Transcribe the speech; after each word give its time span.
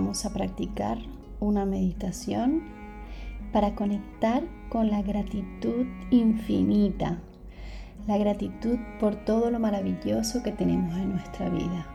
Vamos 0.00 0.24
a 0.24 0.32
practicar 0.32 0.96
una 1.40 1.66
meditación 1.66 2.62
para 3.52 3.74
conectar 3.74 4.42
con 4.70 4.88
la 4.88 5.02
gratitud 5.02 5.84
infinita, 6.10 7.18
la 8.06 8.16
gratitud 8.16 8.78
por 8.98 9.14
todo 9.26 9.50
lo 9.50 9.60
maravilloso 9.60 10.42
que 10.42 10.52
tenemos 10.52 10.96
en 10.96 11.10
nuestra 11.10 11.50
vida. 11.50 11.86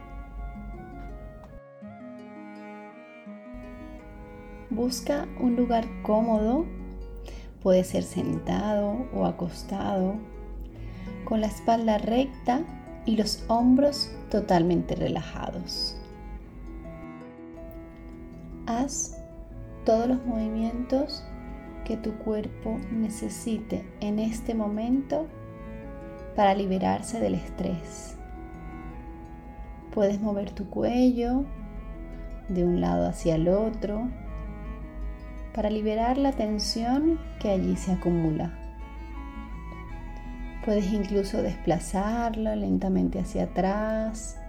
Busca 4.69 5.27
un 5.39 5.55
lugar 5.55 5.87
cómodo, 6.03 6.67
puede 7.63 7.83
ser 7.83 8.03
sentado 8.03 9.07
o 9.15 9.25
acostado, 9.25 10.13
con 11.23 11.41
la 11.41 11.47
espalda 11.47 11.97
recta 11.97 12.61
y 13.07 13.15
los 13.15 13.43
hombros 13.47 14.11
totalmente 14.29 14.93
relajados. 14.93 15.94
Haz 18.67 19.15
todos 19.85 20.07
los 20.07 20.25
movimientos 20.25 21.23
que 21.83 21.97
tu 21.97 22.17
cuerpo 22.17 22.79
necesite 22.91 23.85
en 23.99 24.17
este 24.17 24.55
momento 24.55 25.27
para 26.35 26.55
liberarse 26.55 27.19
del 27.19 27.35
estrés. 27.35 28.17
Puedes 29.93 30.19
mover 30.19 30.49
tu 30.51 30.67
cuello 30.67 31.45
de 32.49 32.63
un 32.63 32.81
lado 32.81 33.07
hacia 33.07 33.35
el 33.35 33.47
otro 33.47 34.09
para 35.53 35.69
liberar 35.69 36.17
la 36.17 36.31
tensión 36.31 37.19
que 37.39 37.51
allí 37.51 37.75
se 37.75 37.91
acumula. 37.91 38.51
Puedes 40.65 40.91
incluso 40.91 41.43
desplazarlo 41.43 42.55
lentamente 42.55 43.19
hacia 43.19 43.43
atrás 43.43 44.39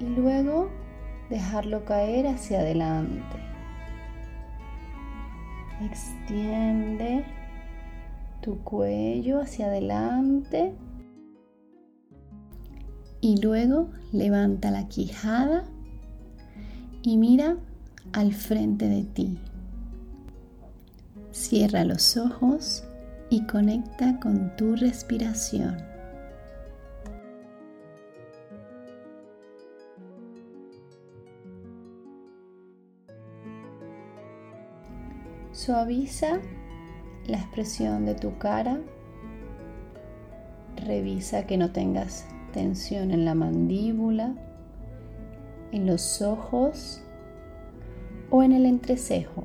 y 0.00 0.06
luego 0.06 0.70
dejarlo 1.34 1.84
caer 1.84 2.28
hacia 2.28 2.60
adelante. 2.60 3.36
Extiende 5.82 7.24
tu 8.40 8.62
cuello 8.62 9.40
hacia 9.40 9.66
adelante 9.66 10.72
y 13.20 13.40
luego 13.40 13.90
levanta 14.12 14.70
la 14.70 14.86
quijada 14.86 15.64
y 17.02 17.16
mira 17.16 17.56
al 18.12 18.32
frente 18.32 18.88
de 18.88 19.02
ti. 19.02 19.38
Cierra 21.32 21.84
los 21.84 22.16
ojos 22.16 22.84
y 23.28 23.44
conecta 23.46 24.20
con 24.20 24.54
tu 24.54 24.76
respiración. 24.76 25.93
Suaviza 35.54 36.40
la 37.28 37.36
expresión 37.38 38.06
de 38.06 38.16
tu 38.16 38.38
cara. 38.38 38.80
Revisa 40.84 41.46
que 41.46 41.56
no 41.56 41.70
tengas 41.70 42.26
tensión 42.52 43.12
en 43.12 43.24
la 43.24 43.36
mandíbula, 43.36 44.34
en 45.70 45.86
los 45.86 46.22
ojos 46.22 47.04
o 48.30 48.42
en 48.42 48.50
el 48.50 48.66
entrecejo. 48.66 49.44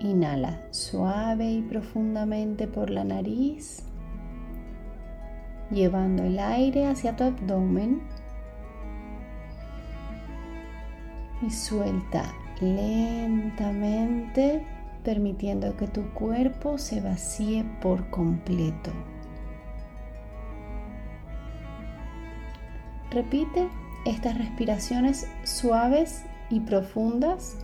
Inhala 0.00 0.66
suave 0.70 1.52
y 1.52 1.60
profundamente 1.60 2.66
por 2.66 2.88
la 2.88 3.04
nariz, 3.04 3.82
llevando 5.70 6.22
el 6.22 6.38
aire 6.38 6.86
hacia 6.86 7.14
tu 7.14 7.24
abdomen 7.24 8.00
y 11.42 11.50
suelta 11.50 12.32
lentamente 12.60 14.64
permitiendo 15.02 15.76
que 15.76 15.86
tu 15.86 16.10
cuerpo 16.14 16.78
se 16.78 17.00
vacíe 17.00 17.64
por 17.80 18.08
completo. 18.10 18.90
Repite 23.10 23.68
estas 24.06 24.38
respiraciones 24.38 25.28
suaves 25.44 26.24
y 26.50 26.60
profundas 26.60 27.58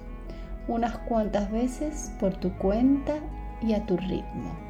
unas 0.69 0.99
cuantas 0.99 1.51
veces 1.51 2.13
por 2.21 2.37
tu 2.37 2.53
cuenta 2.59 3.15
y 3.61 3.73
a 3.73 3.85
tu 3.85 3.97
ritmo. 3.97 4.70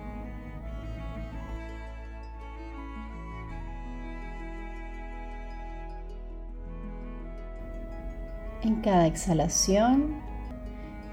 En 8.63 8.83
cada 8.83 9.07
exhalación, 9.07 10.17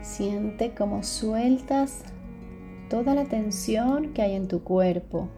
siente 0.01 0.73
cómo 0.73 1.01
sueltas 1.03 2.03
toda 2.89 3.15
la 3.15 3.23
tensión 3.23 4.11
que 4.13 4.21
hay 4.21 4.35
en 4.35 4.49
tu 4.49 4.63
cuerpo. 4.63 5.29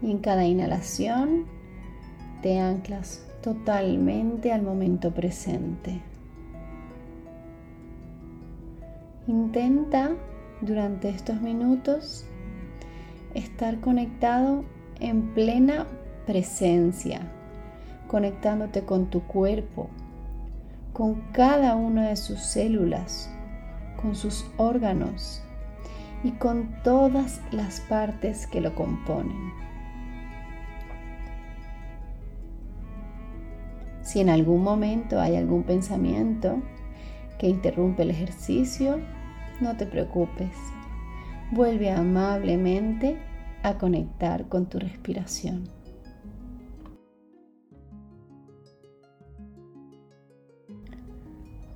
Y 0.00 0.12
en 0.12 0.18
cada 0.18 0.44
inhalación, 0.44 1.46
te 2.42 2.60
anclas 2.60 3.26
totalmente 3.42 4.52
al 4.52 4.62
momento 4.62 5.10
presente. 5.12 6.00
Intenta 9.26 10.12
durante 10.60 11.08
estos 11.08 11.40
minutos 11.40 12.24
estar 13.34 13.80
conectado 13.80 14.64
en 15.00 15.34
plena 15.34 15.88
presencia 16.24 17.28
conectándote 18.12 18.84
con 18.84 19.06
tu 19.06 19.22
cuerpo, 19.22 19.88
con 20.92 21.22
cada 21.32 21.76
una 21.76 22.10
de 22.10 22.16
sus 22.16 22.40
células, 22.40 23.34
con 24.02 24.14
sus 24.14 24.44
órganos 24.58 25.42
y 26.22 26.32
con 26.32 26.74
todas 26.84 27.40
las 27.52 27.80
partes 27.80 28.46
que 28.46 28.60
lo 28.60 28.74
componen. 28.74 29.54
Si 34.02 34.20
en 34.20 34.28
algún 34.28 34.62
momento 34.62 35.18
hay 35.18 35.36
algún 35.36 35.62
pensamiento 35.62 36.60
que 37.38 37.48
interrumpe 37.48 38.02
el 38.02 38.10
ejercicio, 38.10 39.00
no 39.62 39.74
te 39.78 39.86
preocupes. 39.86 40.54
Vuelve 41.50 41.90
amablemente 41.90 43.16
a 43.62 43.78
conectar 43.78 44.50
con 44.50 44.66
tu 44.66 44.78
respiración. 44.78 45.81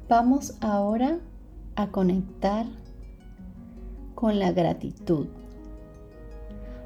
Vamos 0.08 0.56
ahora 0.60 1.18
a 1.74 1.88
conectar 1.88 2.64
con 4.14 4.38
la 4.38 4.52
gratitud, 4.52 5.26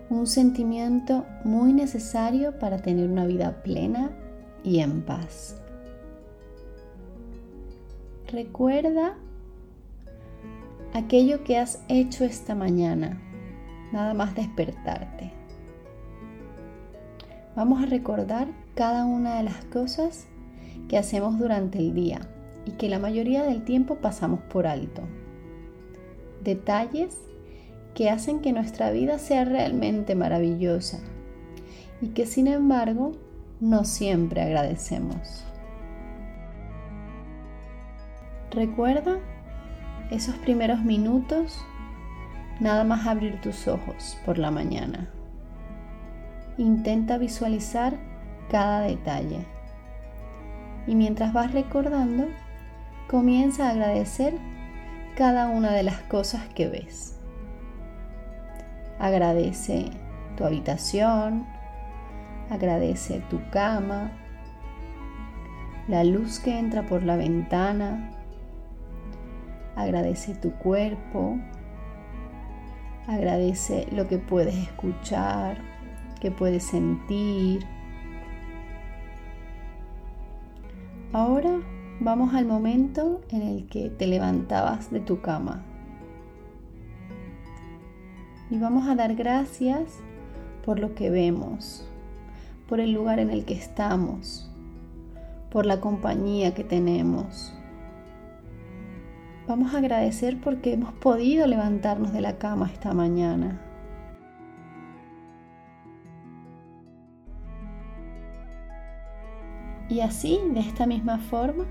un 0.08 0.26
sentimiento 0.26 1.26
muy 1.44 1.74
necesario 1.74 2.58
para 2.58 2.78
tener 2.78 3.10
una 3.10 3.26
vida 3.26 3.62
plena 3.62 4.10
y 4.64 4.78
en 4.78 5.02
paz. 5.02 5.60
Recuerda 8.32 9.18
aquello 10.94 11.44
que 11.44 11.58
has 11.58 11.84
hecho 11.88 12.24
esta 12.24 12.54
mañana, 12.54 13.20
nada 13.92 14.14
más 14.14 14.34
despertarte. 14.34 15.30
Vamos 17.54 17.82
a 17.82 17.86
recordar 17.86 18.48
cada 18.74 19.04
una 19.04 19.36
de 19.36 19.42
las 19.42 19.62
cosas 19.66 20.26
que 20.88 20.96
hacemos 20.96 21.38
durante 21.38 21.76
el 21.76 21.92
día 21.92 22.26
y 22.66 22.72
que 22.72 22.88
la 22.88 22.98
mayoría 22.98 23.42
del 23.42 23.62
tiempo 23.62 23.96
pasamos 23.96 24.40
por 24.40 24.66
alto. 24.66 25.02
Detalles 26.42 27.18
que 27.94 28.10
hacen 28.10 28.40
que 28.40 28.52
nuestra 28.52 28.90
vida 28.90 29.18
sea 29.18 29.44
realmente 29.44 30.14
maravillosa 30.14 31.00
y 32.00 32.08
que 32.08 32.26
sin 32.26 32.46
embargo 32.46 33.12
no 33.60 33.84
siempre 33.84 34.42
agradecemos. 34.42 35.44
Recuerda 38.50 39.18
esos 40.10 40.34
primeros 40.36 40.82
minutos 40.82 41.58
nada 42.58 42.84
más 42.84 43.06
abrir 43.06 43.40
tus 43.40 43.68
ojos 43.68 44.18
por 44.24 44.38
la 44.38 44.50
mañana 44.50 45.10
intenta 46.60 47.18
visualizar 47.18 47.96
cada 48.50 48.82
detalle. 48.82 49.46
Y 50.86 50.94
mientras 50.94 51.32
vas 51.32 51.52
recordando, 51.52 52.26
comienza 53.10 53.66
a 53.66 53.70
agradecer 53.70 54.38
cada 55.16 55.48
una 55.48 55.72
de 55.72 55.82
las 55.82 55.98
cosas 56.02 56.46
que 56.54 56.68
ves. 56.68 57.18
Agradece 59.00 59.90
tu 60.36 60.44
habitación, 60.44 61.44
agradece 62.50 63.20
tu 63.28 63.40
cama, 63.50 64.12
la 65.88 66.04
luz 66.04 66.38
que 66.38 66.56
entra 66.56 66.86
por 66.86 67.02
la 67.02 67.16
ventana, 67.16 68.12
agradece 69.74 70.36
tu 70.36 70.52
cuerpo, 70.52 71.36
agradece 73.08 73.88
lo 73.90 74.06
que 74.06 74.18
puedes 74.18 74.54
escuchar, 74.54 75.58
que 76.20 76.30
puedes 76.30 76.62
sentir. 76.62 77.66
Ahora 81.12 81.58
vamos 82.00 82.32
al 82.34 82.46
momento 82.46 83.20
en 83.28 83.42
el 83.42 83.66
que 83.66 83.90
te 83.90 84.06
levantabas 84.06 84.90
de 84.90 85.00
tu 85.00 85.20
cama. 85.20 85.62
Y 88.50 88.58
vamos 88.58 88.88
a 88.88 88.94
dar 88.94 89.14
gracias 89.14 89.98
por 90.64 90.78
lo 90.78 90.94
que 90.94 91.10
vemos, 91.10 91.86
por 92.68 92.80
el 92.80 92.92
lugar 92.92 93.18
en 93.18 93.30
el 93.30 93.44
que 93.44 93.54
estamos, 93.54 94.50
por 95.50 95.66
la 95.66 95.80
compañía 95.80 96.54
que 96.54 96.64
tenemos. 96.64 97.54
Vamos 99.46 99.74
a 99.74 99.78
agradecer 99.78 100.40
porque 100.40 100.72
hemos 100.72 100.92
podido 100.94 101.46
levantarnos 101.46 102.12
de 102.12 102.22
la 102.22 102.38
cama 102.38 102.70
esta 102.72 102.94
mañana. 102.94 103.60
Y 109.88 110.00
así, 110.00 110.38
de 110.54 110.60
esta 110.60 110.86
misma 110.86 111.18
forma, 111.18 111.66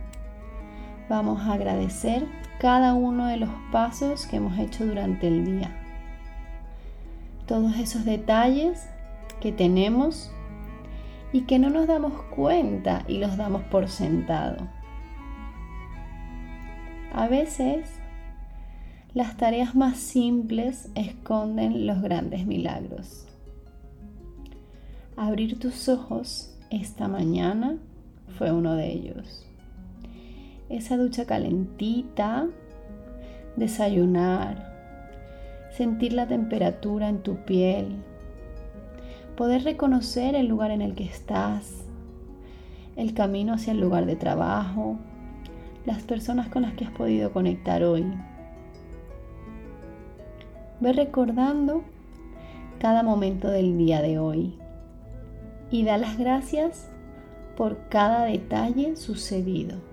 vamos 1.10 1.42
a 1.42 1.54
agradecer 1.54 2.26
cada 2.60 2.94
uno 2.94 3.26
de 3.26 3.38
los 3.38 3.50
pasos 3.72 4.28
que 4.28 4.38
hemos 4.38 4.58
hecho 4.60 4.86
durante 4.86 5.28
el 5.28 5.44
día. 5.44 5.76
Todos 7.48 7.78
esos 7.78 8.06
detalles 8.06 8.88
que 9.42 9.52
tenemos 9.52 10.32
y 11.34 11.42
que 11.42 11.58
no 11.58 11.70
nos 11.70 11.88
damos 11.88 12.14
cuenta 12.36 13.04
y 13.08 13.18
los 13.18 13.38
damos 13.38 13.64
por 13.64 13.88
sentado. 13.88 14.68
A 17.14 17.28
veces, 17.28 17.90
las 19.14 19.36
tareas 19.36 19.74
más 19.74 19.98
simples 19.98 20.92
esconden 20.94 21.88
los 21.88 22.02
grandes 22.02 22.46
milagros. 22.46 23.26
Abrir 25.18 25.60
tus 25.60 25.90
ojos 25.90 26.56
esta 26.70 27.08
mañana 27.08 27.78
fue 28.38 28.52
uno 28.52 28.76
de 28.76 28.92
ellos. 28.92 29.49
Esa 30.70 30.98
ducha 30.98 31.26
calentita, 31.26 32.48
desayunar, 33.56 34.70
sentir 35.72 36.14
la 36.14 36.28
temperatura 36.28 37.10
en 37.10 37.24
tu 37.24 37.38
piel, 37.38 37.96
poder 39.36 39.64
reconocer 39.64 40.36
el 40.36 40.48
lugar 40.48 40.70
en 40.70 40.82
el 40.82 40.94
que 40.94 41.06
estás, 41.06 41.86
el 42.96 43.16
camino 43.16 43.54
hacia 43.54 43.72
el 43.72 43.80
lugar 43.80 44.06
de 44.06 44.16
trabajo, 44.16 44.98
las 45.86 46.04
personas 46.04 46.50
con 46.50 46.62
las 46.62 46.74
que 46.74 46.86
has 46.86 46.92
podido 46.92 47.32
conectar 47.32 47.84
hoy. 47.84 48.06
Ve 50.82 50.94
recordando 50.94 51.84
cada 52.80 53.02
momento 53.02 53.50
del 53.50 53.78
día 53.78 54.02
de 54.02 54.20
hoy 54.20 54.54
y 55.72 55.84
da 55.84 55.98
las 55.98 56.18
gracias 56.18 56.90
por 57.58 57.90
cada 57.90 58.26
detalle 58.26 58.96
sucedido. 58.96 59.89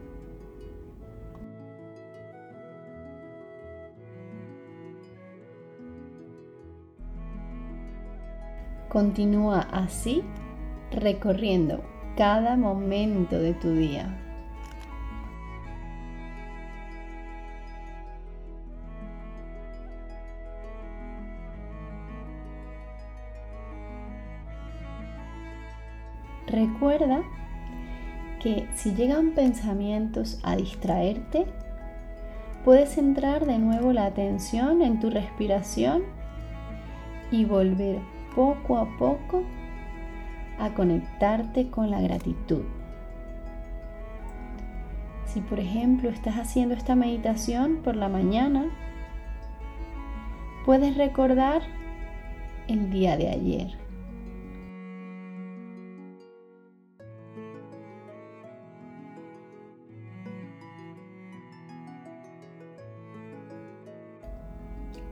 Continúa 8.97 9.61
así 9.73 10.25
recorriendo 10.91 11.85
cada 12.17 12.57
momento 12.57 13.39
de 13.39 13.53
tu 13.53 13.75
día. 13.75 14.09
Recuerda 26.47 27.23
que 28.41 28.67
si 28.75 28.95
llegan 28.95 29.33
pensamientos 29.33 30.41
a 30.43 30.57
distraerte, 30.57 31.45
puedes 32.65 32.95
centrar 32.95 33.45
de 33.45 33.59
nuevo 33.59 33.93
la 33.93 34.07
atención 34.07 34.81
en 34.81 35.01
tu 35.01 35.11
respiración 35.11 36.03
y 37.31 37.45
volver 37.45 38.16
poco 38.37 38.77
a 38.77 38.87
poco 38.99 39.43
a 40.59 40.75
conectarte 40.75 41.71
con 41.71 41.91
la 41.91 42.01
gratitud. 42.03 42.63
Si 45.25 45.41
por 45.41 45.59
ejemplo 45.59 46.11
estás 46.11 46.37
haciendo 46.37 46.75
esta 46.75 46.95
meditación 46.95 47.79
por 47.83 47.97
la 47.97 48.09
mañana, 48.09 48.71
puedes 50.65 50.97
recordar 50.97 51.63
el 52.69 52.91
día 52.91 53.17
de 53.17 53.29
ayer. 53.29 53.79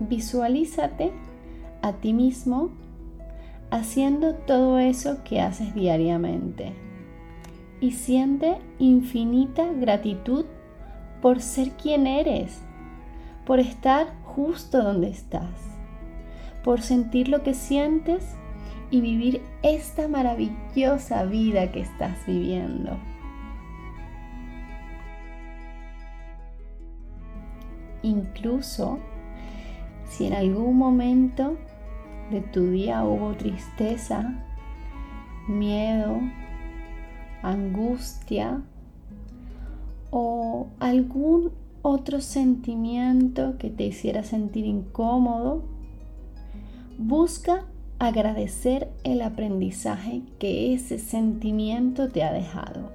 Visualízate 0.00 1.12
a 1.80 1.92
ti 1.94 2.12
mismo 2.12 2.83
haciendo 3.74 4.34
todo 4.34 4.78
eso 4.78 5.24
que 5.24 5.40
haces 5.40 5.74
diariamente. 5.74 6.72
Y 7.80 7.90
siente 7.90 8.58
infinita 8.78 9.64
gratitud 9.72 10.46
por 11.20 11.42
ser 11.42 11.72
quien 11.72 12.06
eres, 12.06 12.62
por 13.44 13.58
estar 13.58 14.14
justo 14.22 14.80
donde 14.80 15.08
estás, 15.08 15.50
por 16.62 16.82
sentir 16.82 17.28
lo 17.28 17.42
que 17.42 17.52
sientes 17.52 18.36
y 18.90 19.00
vivir 19.00 19.42
esta 19.62 20.06
maravillosa 20.06 21.24
vida 21.24 21.72
que 21.72 21.80
estás 21.80 22.24
viviendo. 22.26 22.96
Incluso 28.02 29.00
si 30.08 30.26
en 30.26 30.34
algún 30.34 30.76
momento 30.76 31.56
de 32.34 32.40
tu 32.40 32.72
día 32.72 33.04
hubo 33.04 33.36
tristeza, 33.36 34.34
miedo, 35.46 36.20
angustia 37.42 38.60
o 40.10 40.66
algún 40.80 41.52
otro 41.82 42.20
sentimiento 42.20 43.56
que 43.56 43.70
te 43.70 43.84
hiciera 43.84 44.24
sentir 44.24 44.66
incómodo, 44.66 45.62
busca 46.98 47.66
agradecer 48.00 48.90
el 49.04 49.22
aprendizaje 49.22 50.22
que 50.40 50.74
ese 50.74 50.98
sentimiento 50.98 52.08
te 52.08 52.24
ha 52.24 52.32
dejado. 52.32 52.90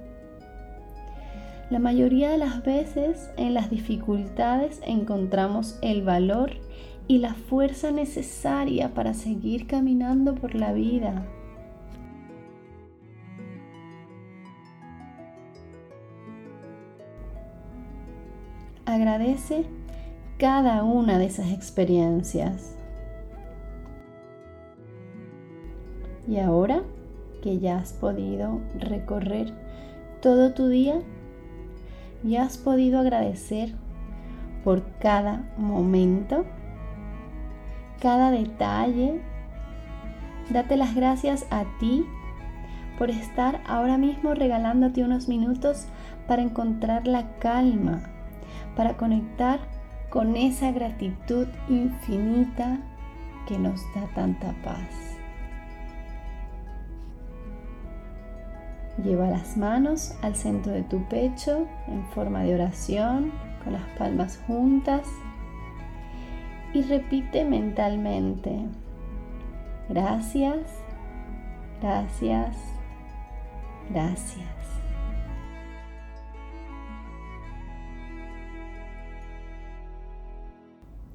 La 1.70 1.78
mayoría 1.78 2.28
de 2.28 2.36
las 2.36 2.62
veces 2.62 3.30
en 3.38 3.54
las 3.54 3.70
dificultades 3.70 4.82
encontramos 4.84 5.78
el 5.80 6.02
valor 6.02 6.50
y 7.10 7.18
la 7.18 7.34
fuerza 7.34 7.90
necesaria 7.90 8.94
para 8.94 9.14
seguir 9.14 9.66
caminando 9.66 10.36
por 10.36 10.54
la 10.54 10.72
vida. 10.72 11.26
Agradece 18.86 19.64
cada 20.38 20.84
una 20.84 21.18
de 21.18 21.26
esas 21.26 21.50
experiencias. 21.50 22.76
Y 26.28 26.38
ahora 26.38 26.84
que 27.42 27.58
ya 27.58 27.78
has 27.78 27.92
podido 27.92 28.60
recorrer 28.78 29.52
todo 30.22 30.54
tu 30.54 30.68
día, 30.68 31.00
ya 32.22 32.44
has 32.44 32.56
podido 32.56 33.00
agradecer 33.00 33.74
por 34.62 34.84
cada 35.00 35.52
momento 35.58 36.44
cada 38.00 38.30
detalle. 38.30 39.20
Date 40.50 40.76
las 40.76 40.94
gracias 40.94 41.46
a 41.50 41.64
ti 41.78 42.04
por 42.98 43.10
estar 43.10 43.60
ahora 43.66 43.96
mismo 43.98 44.34
regalándote 44.34 45.04
unos 45.04 45.28
minutos 45.28 45.86
para 46.26 46.42
encontrar 46.42 47.06
la 47.06 47.38
calma, 47.38 48.02
para 48.76 48.96
conectar 48.96 49.60
con 50.10 50.36
esa 50.36 50.72
gratitud 50.72 51.46
infinita 51.68 52.78
que 53.46 53.58
nos 53.58 53.80
da 53.94 54.06
tanta 54.14 54.52
paz. 54.64 55.10
Lleva 59.02 59.28
las 59.28 59.56
manos 59.56 60.14
al 60.22 60.36
centro 60.36 60.72
de 60.72 60.82
tu 60.82 61.02
pecho 61.08 61.66
en 61.88 62.04
forma 62.10 62.42
de 62.42 62.54
oración, 62.54 63.32
con 63.64 63.72
las 63.72 63.86
palmas 63.96 64.38
juntas. 64.46 65.06
Y 66.72 66.82
repite 66.82 67.44
mentalmente, 67.44 68.60
gracias, 69.88 70.70
gracias, 71.80 72.56
gracias. 73.90 74.60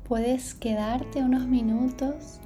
Puedes 0.08 0.54
quedarte 0.54 1.24
unos 1.24 1.48
minutos 1.48 2.40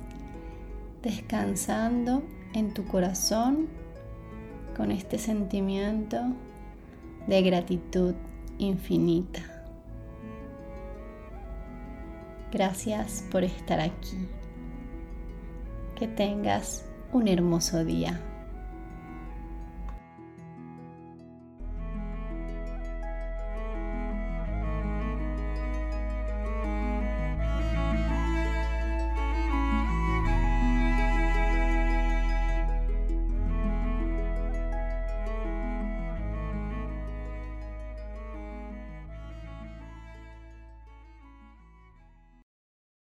descansando 1.03 2.23
en 2.53 2.73
tu 2.73 2.85
corazón 2.85 3.67
con 4.77 4.91
este 4.91 5.17
sentimiento 5.17 6.21
de 7.27 7.41
gratitud 7.41 8.13
infinita. 8.59 9.58
Gracias 12.51 13.23
por 13.31 13.43
estar 13.43 13.79
aquí. 13.79 14.27
Que 15.95 16.07
tengas 16.07 16.85
un 17.11 17.27
hermoso 17.27 17.83
día. 17.85 18.19